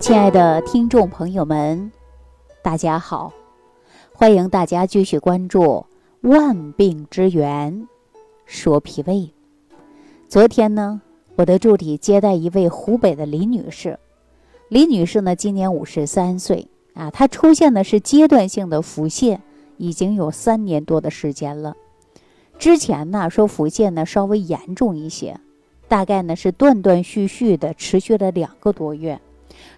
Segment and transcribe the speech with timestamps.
[0.00, 1.92] 亲爱的听众朋友们，
[2.62, 3.34] 大家好，
[4.14, 5.62] 欢迎大家继续关注
[6.22, 7.86] 《万病之源
[8.46, 9.14] 说脾胃》。
[10.26, 11.02] 昨天呢，
[11.36, 13.98] 我的助理接待一位湖北的李女士，
[14.70, 19.38] 李女士呢今年五十三岁啊，她出现的是阶段性的腹泻，
[19.76, 21.76] 已经有三年多的时间了。
[22.58, 25.38] 之前呢说腹泻呢稍微严重一些，
[25.88, 29.20] 大概呢是断断续续的持续了两个多月。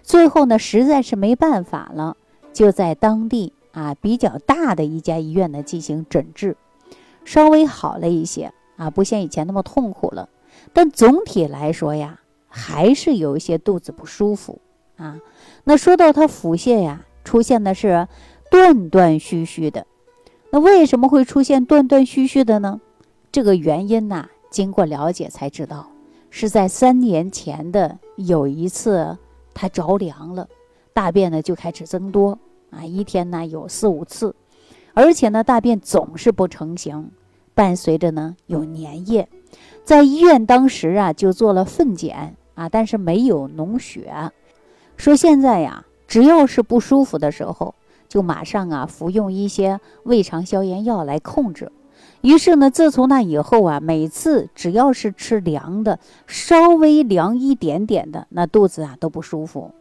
[0.01, 2.17] 最后呢，实在是没办法了，
[2.51, 6.57] 就在当地啊比较大的一家医院呢进行诊治，
[7.25, 10.29] 稍微好了一些啊，不像以前那么痛苦了。
[10.73, 14.59] 但总体来说呀，还是有一些肚子不舒服
[14.97, 15.19] 啊。
[15.63, 18.07] 那说到他腹泻呀，出现的是
[18.51, 19.87] 断断续续的。
[20.51, 22.79] 那为什么会出现断断续续的呢？
[23.31, 25.87] 这个原因呢，经过了解才知道，
[26.29, 29.17] 是在三年前的有一次。
[29.53, 30.47] 他着凉了，
[30.93, 32.37] 大便呢就开始增多
[32.71, 34.35] 啊，一天呢有四五次，
[34.93, 37.11] 而且呢大便总是不成形，
[37.53, 39.27] 伴随着呢有粘液。
[39.83, 44.31] 在医院当时啊就做了粪检啊，但是没有脓血。
[44.97, 47.75] 说现在呀，只要是不舒服的时候，
[48.07, 51.71] 就马上啊服用一些胃肠消炎药来控制。
[52.23, 59.71] 于是呢，自从那以后啊，每次只要是吃凉的，稍微凉一点点的，那肚子啊都不舒服，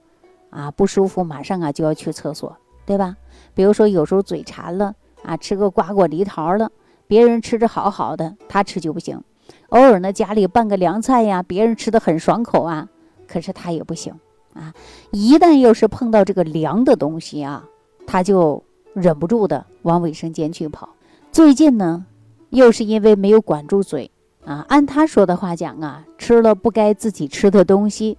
[0.51, 3.17] 啊不舒服，马上啊就要去厕所，对吧？
[3.55, 6.73] 比如说有时候嘴馋了啊，吃个瓜果梨桃了，
[7.07, 9.23] 别人吃着好好的，他吃就不行。
[9.69, 12.89] 偶尔呢，家里拌个凉菜呀，别人吃的很爽口啊，
[13.29, 14.13] 可是他也不行
[14.53, 14.75] 啊。
[15.13, 17.65] 一旦要是碰到这个凉的东西啊，
[18.05, 20.89] 他就忍不住的往卫生间去跑。
[21.31, 22.05] 最近呢。
[22.53, 24.11] 又是因为没有管住嘴
[24.45, 24.65] 啊！
[24.69, 28.19] 按他说的话讲啊，吃了不该自己吃的东西。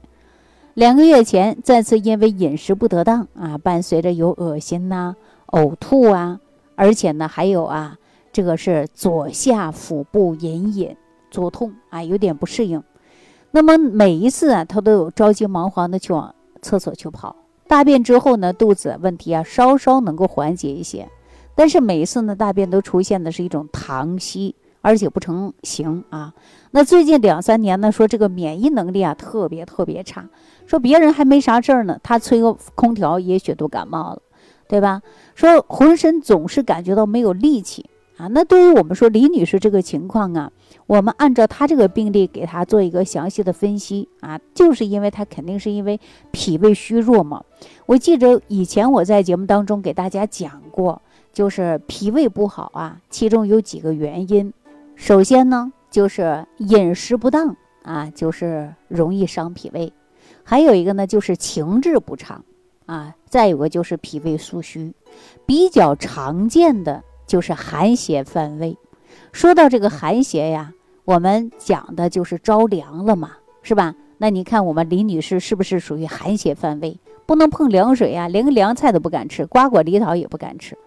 [0.73, 5.15] 两个月前再次因为饮食不得当啊，伴随着有恶心呐、
[5.49, 6.39] 呕吐啊，
[6.75, 7.99] 而且呢还有啊，
[8.31, 10.97] 这个是左下腹部隐隐
[11.29, 12.81] 作痛啊，有点不适应。
[13.51, 17.35] 那么每一次啊，他都有着急忙慌的去往厕所去跑
[17.67, 21.07] 大便之后呢，肚子问题啊稍稍能够缓解一些。
[21.55, 26.33] 但是每一次呢，大便都出现的是一种溏稀，而且不成形啊。
[26.71, 30.27] 那最近两三年呢，说这个免疫能力啊特别特别差，
[30.65, 34.21] 说别人还没啥事儿呢，他吹个空调也许都感冒了，
[34.67, 35.01] 对吧？
[35.35, 37.85] 说浑身总是感觉到没有力气
[38.17, 38.25] 啊。
[38.27, 40.51] 那对于我们说李女士这个情况啊，
[40.87, 45.99] 我们按照她这个病例给她做一个详细的分析啊，就是因为她肯定是因为
[46.31, 47.43] 脾胃虚弱嘛。
[47.85, 50.99] 我记着以前我在节目当中给大家讲过。
[51.33, 54.53] 就是脾胃不好啊，其中有几个原因。
[54.95, 59.91] 首先呢，就是饮食不当啊，就是容易伤脾胃；
[60.43, 62.45] 还有一个呢，就是情志不畅
[62.85, 64.93] 啊；再有个就是脾胃素虚。
[65.47, 68.77] 比较常见的就是寒邪犯胃。
[69.31, 70.73] 说到这个寒邪呀，
[71.03, 73.31] 我们讲的就是着凉了嘛，
[73.63, 73.95] 是吧？
[74.19, 76.99] 那你看我们李女士是不是属于寒邪犯胃？
[77.25, 80.77] 不能碰凉水呀，连个凉菜都不敢吃，瓜果梨桃也不敢吃。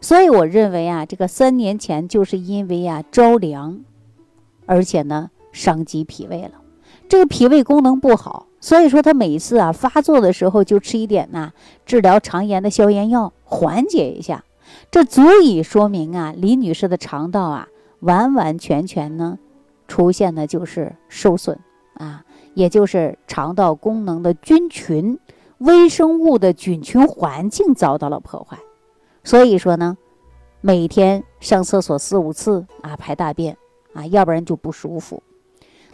[0.00, 3.80] 所以我认为啊，这个三年前就是因为啊着凉，
[4.66, 6.52] 而且呢伤及脾胃了，
[7.08, 11.52] 这个脾胃功能不好，所以说他每次啊发作的时候就吃一点呐
[11.84, 14.44] 治疗肠炎的消炎药缓解一下，
[14.90, 17.68] 这足以说明啊李女士的肠道啊
[18.00, 19.38] 完完全全呢
[19.86, 21.58] 出现的就是受损
[21.94, 22.24] 啊，
[22.54, 25.18] 也就是肠道功能的菌群、
[25.58, 28.56] 微生物的菌群环境遭到了破坏。
[29.22, 29.96] 所以说呢，
[30.60, 33.56] 每天上厕所四五次啊，排大便
[33.92, 35.22] 啊，要不然就不舒服。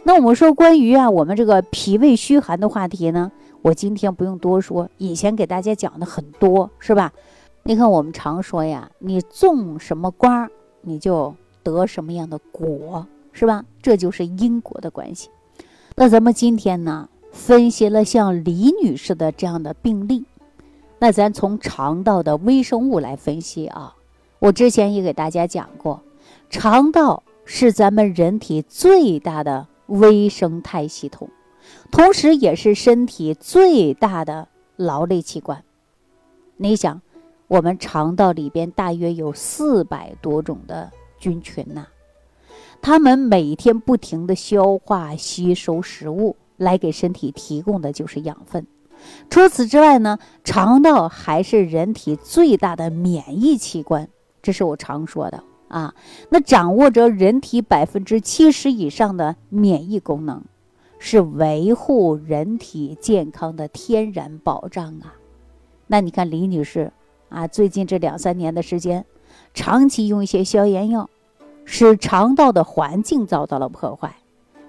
[0.03, 7.11] 那我们说关于啊，我们这个脾胃虚寒的话题呢，我今天不用多说，以前给大家讲的很多，是吧？
[7.63, 10.49] 你看我们常说呀，你种什么瓜，
[10.81, 13.65] 你就得什么样的果，是吧？
[13.81, 15.29] 这就是因果的关系。
[15.95, 20.23] 那咱们今天呢，分析了像李女士的这样的病例。
[20.99, 23.95] 那咱从肠道的微生物来分析啊，
[24.39, 26.01] 我之前也给大家讲过，
[26.49, 31.29] 肠道是咱们人体最大的微生态系统，
[31.91, 35.63] 同时也是身体最大的劳累器官。
[36.55, 36.99] 你想，
[37.47, 41.85] 我们肠道里边大约有四百多种的菌群呐，
[42.81, 48.65] 它们每天不停的消化吸收食物，来给身体提供的就是养分。
[49.29, 54.07] 除此之外呢，肠道还是人体最大的免疫器官，
[54.41, 55.93] 这是我常说的啊。
[56.29, 60.41] 那掌握着人体百分之七十以上的免疫功能，
[60.99, 65.13] 是维护人体健康的天然保障啊。
[65.87, 66.91] 那你看李女士
[67.29, 69.05] 啊，最近这两三年的时间，
[69.53, 71.09] 长期用一些消炎药，
[71.65, 74.15] 使肠道的环境遭到了破坏，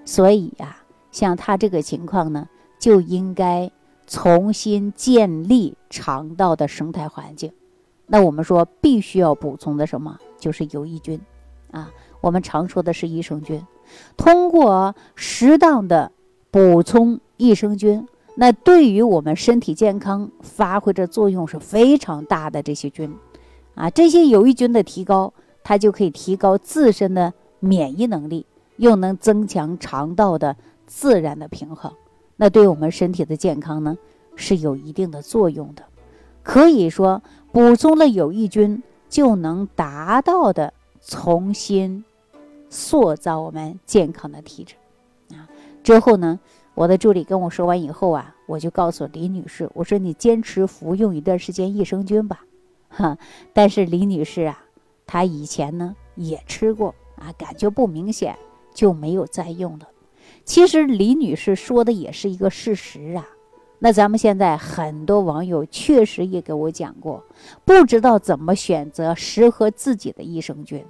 [0.05, 0.77] 所以呀，
[1.11, 2.47] 像她这个情况呢，
[2.79, 3.71] 就应该
[4.09, 7.53] 重新建立肠道的生态环境。
[8.07, 10.17] 那我们说必须要补充的什么？
[10.39, 11.21] 就是有益菌，
[11.69, 13.63] 啊，我们常说的是益生菌。
[14.17, 16.11] 通过适当的
[16.49, 22.63] 补充益生菌，那对于我们身体健康发挥着作用是非常大的。
[22.63, 23.15] 这些菌，
[23.75, 25.31] 啊，这些有益菌的提高，
[25.63, 28.47] 它就可以提高自身的免疫能力，
[28.77, 30.55] 又能增强肠道的
[30.87, 31.93] 自然的平衡。
[32.39, 33.97] 那对我们身体的健康呢，
[34.37, 35.83] 是有一定的作用的。
[36.41, 37.21] 可以说，
[37.51, 42.05] 补充了有益菌，就能达到的重新。
[42.71, 44.75] 塑造我们健康的体质，
[45.35, 45.49] 啊，
[45.83, 46.39] 之后呢，
[46.75, 52.45] 我的助理跟我说完以后啊，我就告诉李女士，我说你坚持服用一段时间益生菌吧，
[52.87, 53.17] 哈。
[53.53, 54.63] 但是李女士啊，
[55.07, 58.37] 她以前呢也吃过啊，感觉不明显，
[58.71, 59.87] 就没有再用了。
[60.43, 63.27] 其实李女士说的也是一个事实啊。
[63.79, 67.23] 那咱们现在很多网友确实也给我讲过，
[67.65, 70.85] 不知道怎么选择适合自己的益生菌，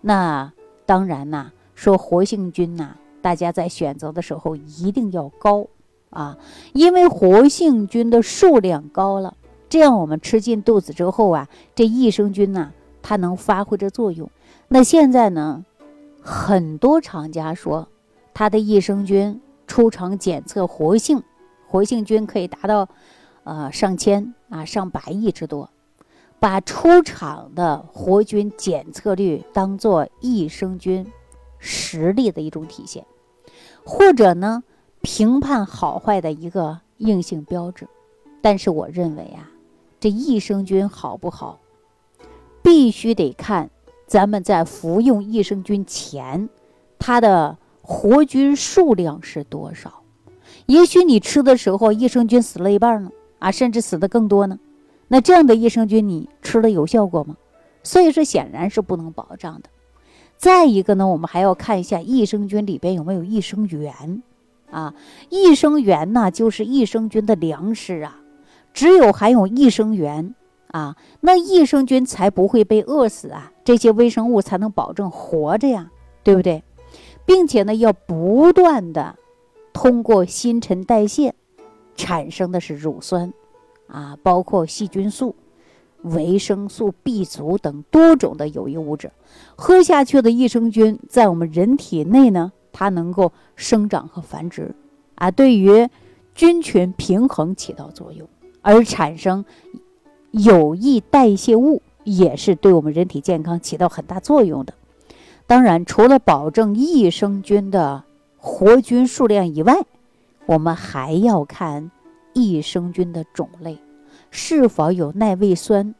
[0.00, 0.52] 那。
[0.86, 2.90] 当然呐，说活性菌呐，
[3.22, 5.66] 大家在选择的时候一定要高
[6.10, 6.36] 啊，
[6.74, 9.34] 因为活性菌的数量高了，
[9.70, 12.70] 这样我们吃进肚子之后啊，这益生菌呐，
[13.00, 14.28] 它能发挥着作用。
[14.68, 15.64] 那现在呢，
[16.20, 17.88] 很多厂家说，
[18.34, 21.22] 它的益生菌出厂检测活性，
[21.68, 22.88] 活性菌可以达到，
[23.44, 25.70] 呃上千啊上百亿之多。
[26.40, 31.10] 把出厂的活菌检测率当做益生菌
[31.58, 33.06] 实力的一种体现，
[33.82, 34.62] 或者呢
[35.00, 37.88] 评判好坏的一个硬性标志。
[38.42, 39.48] 但是我认为啊，
[39.98, 41.60] 这益生菌好不好，
[42.62, 43.70] 必须得看
[44.06, 46.50] 咱们在服用益生菌前，
[46.98, 50.02] 它的活菌数量是多少。
[50.64, 54.58] 也许你吃的时候益生菌死了一半呢，啊，甚至死的更多呢。
[55.08, 57.36] 那这样的益生菌你吃了有效果吗？
[57.82, 59.68] 所以说显然是不能保障的。
[60.38, 64.22] 再一个呢，我们还要看一下益生菌里边有没有益生元
[64.70, 64.94] 啊？
[65.28, 68.18] 益生元呢就是益生菌的粮食啊，
[68.72, 70.34] 只有含有益生元
[70.68, 75.90] 啊，那益生菌才不会被饿死啊，这些微生物才能保证活着呀，
[76.22, 76.64] 对不对？
[77.26, 79.16] 并且呢，要不断的
[79.72, 81.34] 通过新陈代谢
[81.96, 83.32] 产生的是乳酸。
[83.86, 85.36] 啊，包括细菌素、
[86.02, 89.12] 维生素 B 族等多种的有益物质，
[89.56, 94.74] 喝下去的益生菌在我们人体内呢，它能够生长和繁殖，
[95.16, 95.86] 啊，对于
[96.34, 98.26] 菌群平衡起到作用，
[98.62, 99.44] 而产生
[100.30, 104.72] 有益代谢物也是对我们人体健康起到很大作用的。
[105.46, 108.04] 当然，除了保证益生菌的
[108.36, 109.74] 活菌数量以外，
[110.46, 111.90] 我们还要看。
[112.36, 113.78] 益生菌的种类
[114.32, 115.94] 是否有耐胃酸、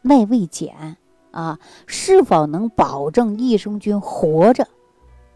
[0.00, 0.96] 耐胃碱
[1.30, 1.58] 啊？
[1.86, 4.66] 是否能保证益生菌活着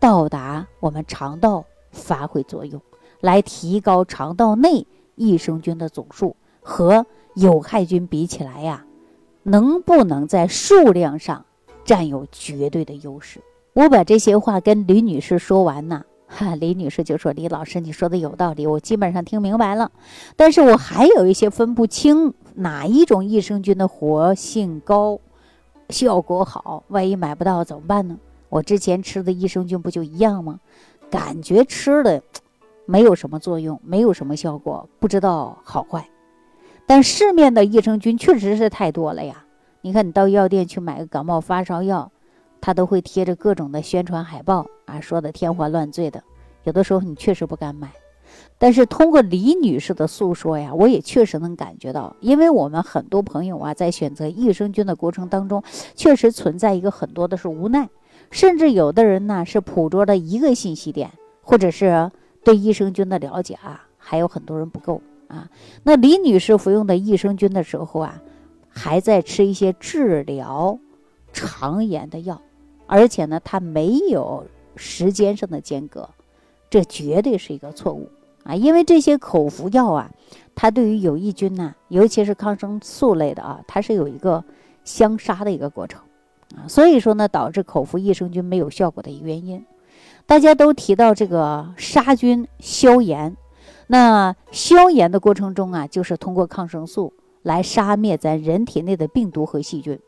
[0.00, 2.80] 到达我们肠道发挥作用，
[3.20, 6.34] 来提高肠道内益生菌的总数？
[6.62, 7.04] 和
[7.34, 8.86] 有害菌比起来呀，
[9.42, 11.44] 能不能在数量上
[11.84, 13.38] 占有绝对的优势？
[13.78, 16.04] 我把这些话跟李女士说完呢。
[16.26, 19.92] 哈，李女士就说：“李老师，你说的有道理，我基本上听明白了。
[20.34, 25.20] 但是我还有一些分不清哪一种益生菌的活性高，
[25.90, 28.18] 效果好，万一买不到怎么办呢？
[28.48, 30.58] 我之前吃的益生菌不就一样吗？
[31.08, 32.20] 感觉吃了
[32.84, 36.08] 没有什么作用，没有什么效果，不知道好坏。
[36.84, 39.44] 但市面的益生菌确实是太多了呀！
[39.82, 42.10] 你看，你到药店去买个感冒发烧药。”
[42.60, 46.22] 他都会贴着各种的宣传海报啊，说的天花乱坠的，
[46.64, 47.92] 有的时候你确实不敢买。
[48.58, 55.62] 但是通过李女士的诉说呀，我也确实能感觉到，因为我们很多朋友啊，在选择益生菌的过程当中，
[55.94, 57.88] 确实存在一个很多的是无奈，
[58.30, 61.10] 甚至有的人呢是捕捉了一个信息点，
[61.40, 62.10] 或者是
[62.44, 65.48] 对益生菌的了解啊，还有很多人不够啊。
[65.84, 68.20] 那李女士服用的益生菌的时候啊，
[68.68, 70.78] 还在吃一些治疗
[71.32, 72.42] 肠炎的药。
[72.88, 76.08] 而且呢，它没有时间上的间隔，
[76.70, 78.08] 这绝对是一个错误
[78.44, 78.54] 啊！
[78.54, 80.10] 因为这些口服药啊，
[80.54, 84.42] 它对于有益菌呢，尤其是抗生素类的啊，它是有一个
[84.84, 86.00] 相杀的一个过程
[86.56, 89.64] 啊，所以说呢，导致口服益生菌没有效果的一个原因。
[90.26, 93.36] 大家都提到这个杀菌消炎，
[93.86, 100.00] 那消炎的过程中啊，就是通过抗生素来杀灭咱人体内的病毒和细菌。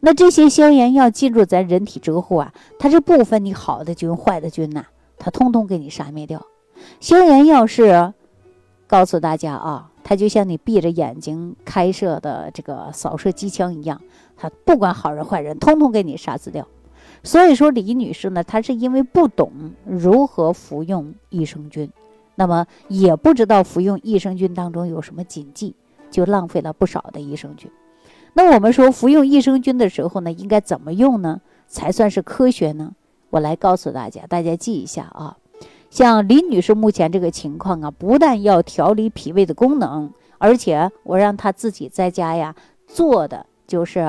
[0.00, 4.84] 那这些消炎药进入咱人体之后啊，它是不分你好的菌坏的菌呐，
[5.18, 6.44] 它通通给你杀灭掉。
[7.00, 8.12] 消炎药是
[8.86, 9.90] 告诉大家啊。
[10.06, 14.02] 它就像你闭着眼睛开设的这个扫射机枪一样，
[14.36, 16.68] 它不管好人坏人，通通给你杀死掉。
[17.22, 19.50] 所以说，李女士呢，她是因为不懂
[19.86, 21.90] 如何服用益生菌，
[22.34, 25.74] 那么也不知道服用益生菌当中有什么禁忌，
[26.10, 27.70] 就浪费了不少的益生菌。
[28.36, 32.92] 那我们说服用益生菌的时候呢，应该怎么用呢，才算是科学呢？
[33.30, 35.36] 我来告诉大家，大家记一下啊。
[35.88, 42.54] 像李女士目前这个情况啊，不但要调理脾胃的功能，而且我让她自己在家呀
[42.88, 44.04] 做的就是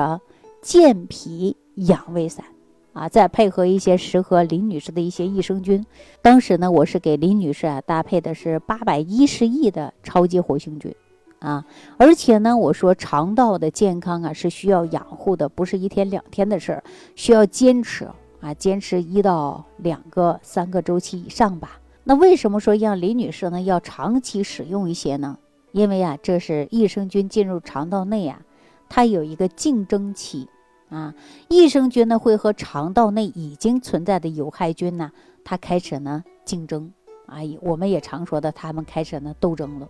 [0.60, 2.44] 健脾养胃散
[2.92, 5.86] 啊，再配合一些适合李女士的一些益生菌。
[6.20, 10.92] 当时呢，我是给李女士啊搭配的是八百一十亿的超级活性菌
[11.38, 11.64] 啊，
[11.96, 18.08] 而且呢，我说肠道的健康啊是需要养护的，不是一天两天的事儿，需要坚持。
[18.38, 21.80] 啊，坚持一到两个、三个周期以上吧。
[22.04, 25.38] 那为什么说让李女士呢要长期使用一些呢？
[25.72, 28.42] 因为啊，这是益生菌进入肠道内啊，
[28.90, 30.48] 它有一个竞争期
[30.90, 31.14] 啊。
[31.48, 35.10] 益生菌呢会和肠道内已经存在的有害菌呢，
[35.42, 36.92] 它开始呢竞争
[37.24, 37.38] 啊。
[37.62, 39.88] 我们也常说的，它们开始呢斗争了，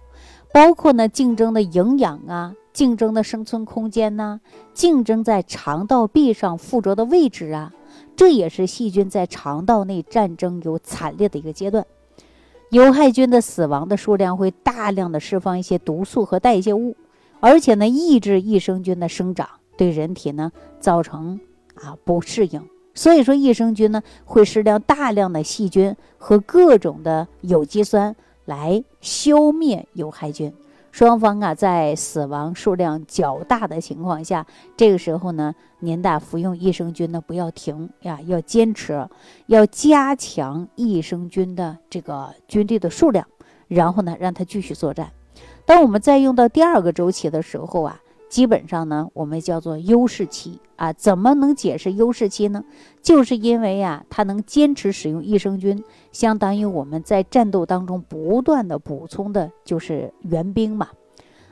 [0.52, 4.40] 包括呢竞争的营养啊，竞争的生存空间呐，
[4.72, 7.72] 竞争在肠道壁上附着的位置啊。
[8.14, 11.84] 这也是细菌在肠道内战争有惨烈的一个阶段，
[12.70, 16.96] 有害菌的死亡的数量会大量的释放一些毒素和代谢物，
[17.40, 20.50] 而且呢，抑制益生菌的生长，对人体呢
[20.80, 21.38] 造成
[21.74, 22.62] 啊不适应。
[22.94, 30.50] 所以说，益生菌呢会释量大量的细菌和各种的有机酸来消灭有害菌。
[30.90, 34.46] 双方啊，在死亡数量较大的情况下，
[34.78, 39.06] 这个时候呢，您的服用益生菌呢不要停呀，要坚持，
[39.46, 43.26] 要加强益生菌的这个菌队的数量，
[43.68, 45.12] 然后呢，让它继续作战。
[45.66, 48.00] 当我们再用到第二个周期的时候啊。
[48.28, 50.92] 基本上呢，我们叫做优势期啊。
[50.92, 52.64] 怎么能解释优势期呢？
[53.00, 60.88] 就是因为呀，它能坚持使用益生菌，相当于我们在战斗当中不断的补充的就是援兵嘛。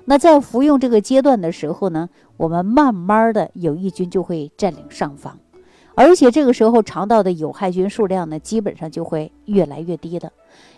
[0.07, 5.38] 那在服用这个阶段的时候呢，我们慢慢的有益菌就会占领上方，
[5.95, 10.31] 而且这个时候肠道的有害菌数量呢，基本上就会越来越低的，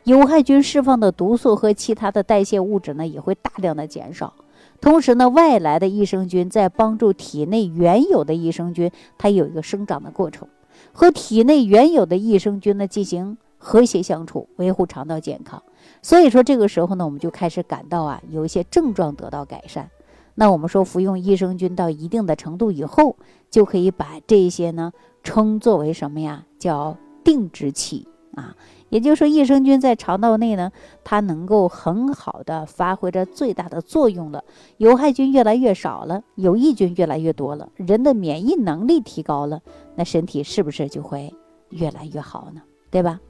[0.05, 4.33] 有害菌释放的毒素和其他的代谢物质呢，也会大量的减少。
[4.81, 10.49] 同时呢，外来的益生菌在帮助体内原有的益生菌，它有一个生长的过程，
[10.93, 15.63] 和体内原有的益生菌呢进行和谐相处，维护肠道健康。
[16.03, 19.91] 所以说这个时候呢，我们就开始感到啊，有一些症状得到改善。
[20.35, 23.17] 那我们说服用益生菌到一定的程度以后，
[23.51, 24.93] 就可以把这些呢
[25.25, 26.45] 称作为什么呀？
[26.59, 28.55] 叫定植期啊。
[28.89, 30.71] 也就是说，益生菌在肠道内呢，
[31.03, 34.45] 它能够很好的发挥着最大的作用了。
[34.77, 39.61] 有害菌越来越少了，有益菌越来越多了，人的免疫能力提高了，
[39.97, 41.35] 那身体是不是就会
[41.71, 42.63] 越来越好呢？
[42.91, 43.21] 对吧？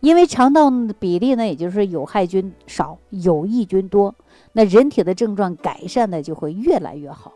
[0.00, 4.12] 因为肠道的比例呢，也就是有害菌少，有益菌多，
[4.52, 7.32] 那人体的症状改善的就会越来越好。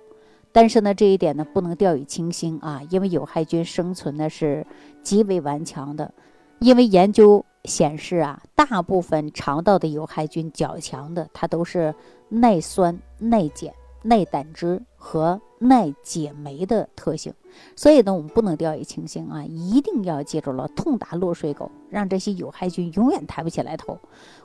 [0.50, 4.66] 但是呢，这一点呢，不能掉以轻心啊，因为有害菌生存呢是
[5.02, 6.12] 极为顽强的，
[6.58, 7.44] 因为研究。
[7.66, 11.92] 显示啊，大部分肠道的有害菌较强的，它都是
[12.28, 17.34] 耐酸、耐碱、耐胆汁和耐解酶的特性。
[17.74, 23.98] 所以呢，我们不能掉以轻心啊，一定要记住了，痛打落水狗，让这些有害菌永远抬不起来头，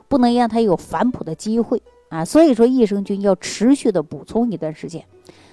[0.08, 2.24] 不能让它有反哺的机会啊。
[2.24, 5.06] 所以说，益生菌要持续的补充一段时间，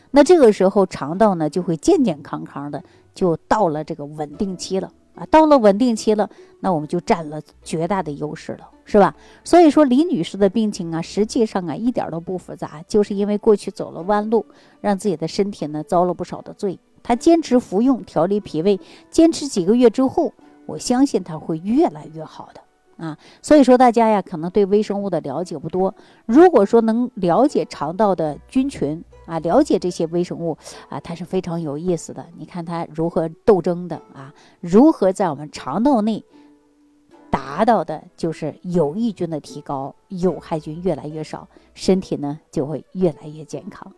[0.09, 4.91] 那这个时候肠道呢就会健健康康的，就到了这个稳定期了。
[5.25, 9.15] 到了稳定期了，那我们就占了绝大的优势了，是吧？
[9.43, 14.45] 所以说李女士的病情啊，实际上啊一点都不复杂，就是因为过去走了弯路，
[14.81, 16.79] 让自己的身体呢遭了不少的罪。
[17.01, 20.33] 她坚持服用调理脾胃，坚持几个月之后，
[20.65, 22.61] 我相信她会越来越好的。
[22.97, 25.95] 啊，所以说大家呀，可能对微生物的了解不多。
[26.25, 30.57] 如果说能了解肠道的菌群啊，了解这些微生物
[30.89, 32.25] 啊，它是非常有意思的。
[32.35, 36.23] 你看它如何斗争的啊，如何在我们肠道内
[37.29, 43.93] 达到的就是有益菌的提高，有害菌越来越少，身体呢就会越来越健康。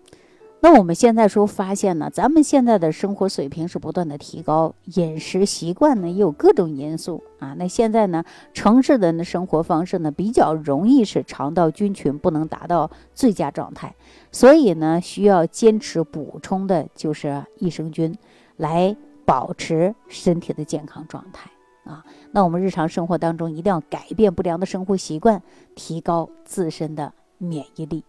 [0.64, 7.56] 那我们现在说发现呢，咱们现在的生活水平是不断的提高，饮食习惯呢也有各种因素啊。
[7.58, 13.96] 那现在呢，城市的生活方式呢比较容易是肠道菌群不能达到最佳状态，
[14.32, 18.16] 所以呢需要坚持补充的就是益生菌，
[18.58, 21.50] 来保持身体的健康状态
[21.86, 22.06] 啊。
[22.32, 25.42] 那我们日常生活当中一定要改变不良的生活习惯，
[25.74, 28.04] 提高自身的免疫力。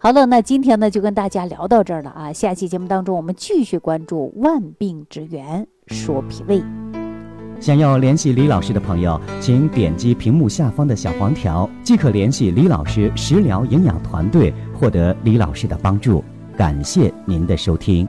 [0.00, 2.32] 好了，那今天呢就跟大家聊到这儿了啊！
[2.32, 6.62] 下期节目当中，我们继续关注万病之源，说脾胃。
[7.58, 16.22] 想要联系李老师的朋友，请点击屏幕下方的小黄条，即可联系李老师食疗营养团队，获得李老师的帮助。
[16.56, 18.06] 感谢您的收听。